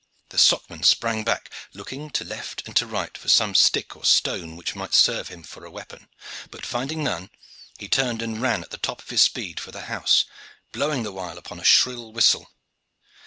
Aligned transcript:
The 0.29 0.39
socman 0.39 0.81
sprang 0.81 1.23
back, 1.23 1.51
looking 1.75 2.09
to 2.09 2.23
left 2.23 2.63
and 2.65 2.75
to 2.75 2.87
right 2.87 3.15
for 3.15 3.29
some 3.29 3.53
stick 3.53 3.95
or 3.95 4.03
stone 4.03 4.55
which 4.55 4.73
might 4.75 4.95
serve 4.95 5.27
him 5.27 5.43
for 5.43 5.69
weapon; 5.69 6.07
but 6.49 6.65
finding 6.65 7.03
none, 7.03 7.29
he 7.77 7.87
turned 7.87 8.23
and 8.23 8.41
ran 8.41 8.63
at 8.63 8.71
the 8.71 8.77
top 8.79 9.03
of 9.03 9.09
his 9.11 9.21
speed 9.21 9.59
for 9.59 9.69
the 9.71 9.81
house, 9.81 10.25
blowing 10.71 11.03
the 11.03 11.11
while 11.13 11.37
upon 11.37 11.59
a 11.59 11.63
shrill 11.63 12.11
whistle. 12.11 12.49